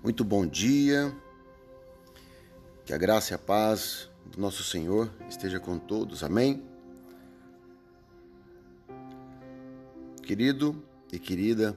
[0.00, 1.12] Muito bom dia.
[2.84, 6.22] Que a graça e a paz do nosso Senhor esteja com todos.
[6.22, 6.62] Amém.
[10.22, 10.80] Querido
[11.12, 11.76] e querida,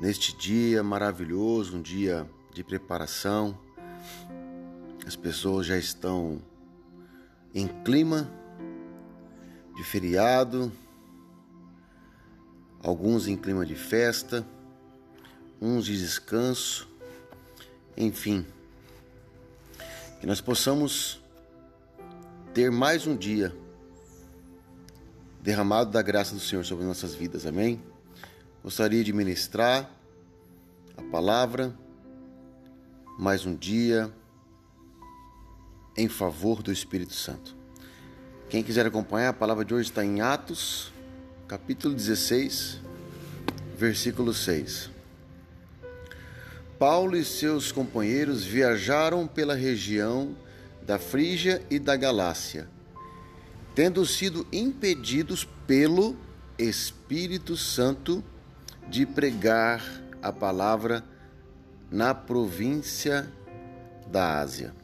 [0.00, 3.58] neste dia maravilhoso, um dia de preparação,
[5.06, 6.40] as pessoas já estão
[7.54, 8.32] em clima
[9.74, 10.72] de feriado,
[12.82, 14.46] alguns em clima de festa
[15.60, 16.88] uns de descanso,
[17.96, 18.44] enfim,
[20.20, 21.20] que nós possamos
[22.52, 23.54] ter mais um dia
[25.40, 27.80] derramado da graça do Senhor sobre nossas vidas, amém?
[28.62, 29.90] Gostaria de ministrar
[30.96, 31.74] a palavra
[33.18, 34.12] mais um dia
[35.96, 37.56] em favor do Espírito Santo.
[38.50, 40.92] Quem quiser acompanhar, a palavra de hoje está em Atos,
[41.48, 42.80] capítulo 16,
[43.76, 44.95] versículo 6.
[46.78, 50.36] Paulo e seus companheiros viajaram pela região
[50.82, 52.68] da Frígia e da Galácia,
[53.74, 56.16] tendo sido impedidos pelo
[56.58, 58.22] Espírito Santo
[58.88, 59.82] de pregar
[60.22, 61.02] a palavra
[61.90, 63.30] na província
[64.10, 64.74] da Ásia.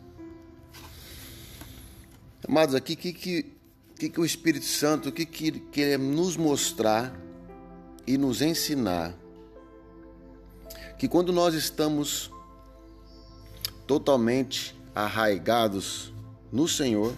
[2.47, 3.53] Amados, aqui que que,
[3.99, 7.15] que, que o Espírito Santo que, que quer nos mostrar
[8.07, 9.15] e nos ensinar
[10.99, 12.31] que quando nós estamos
[13.87, 16.13] totalmente arraigados
[16.51, 17.15] no Senhor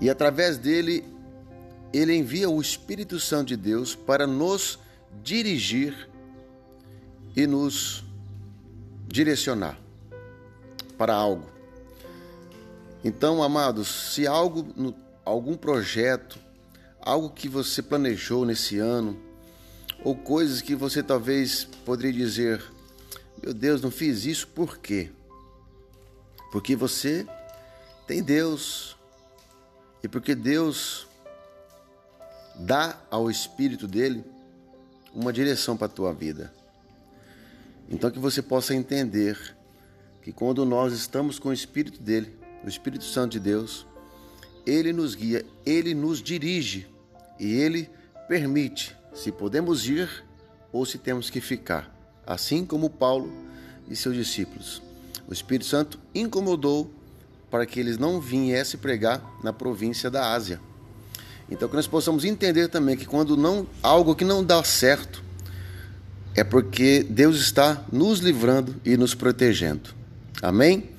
[0.00, 1.04] e através dele
[1.92, 4.78] ele envia o Espírito Santo de Deus para nos
[5.22, 6.08] dirigir
[7.34, 8.04] e nos
[9.06, 9.78] direcionar
[10.98, 11.46] para algo.
[13.04, 16.38] Então, amados, se algo, algum projeto,
[17.00, 19.16] algo que você planejou nesse ano,
[20.06, 22.62] ou coisas que você talvez poderia dizer:
[23.42, 25.10] Meu Deus, não fiz isso por quê?
[26.52, 27.26] Porque você
[28.06, 28.96] tem Deus
[30.04, 31.08] e porque Deus
[32.54, 34.24] dá ao Espírito dele
[35.12, 36.54] uma direção para a tua vida.
[37.90, 39.56] Então que você possa entender
[40.22, 43.84] que quando nós estamos com o Espírito dele, o Espírito Santo de Deus,
[44.64, 46.86] ele nos guia, ele nos dirige
[47.40, 47.90] e ele
[48.28, 50.08] permite se podemos ir
[50.70, 51.90] ou se temos que ficar,
[52.26, 53.32] assim como Paulo
[53.88, 54.82] e seus discípulos.
[55.26, 56.90] O Espírito Santo incomodou
[57.50, 60.60] para que eles não viessem pregar na província da Ásia.
[61.50, 65.24] Então que nós possamos entender também que quando não algo que não dá certo
[66.34, 69.94] é porque Deus está nos livrando e nos protegendo.
[70.42, 70.90] Amém?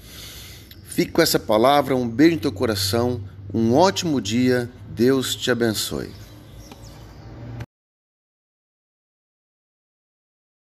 [0.87, 3.21] Fique com essa palavra, um beijo no teu coração,
[3.53, 6.09] um ótimo dia, Deus te abençoe.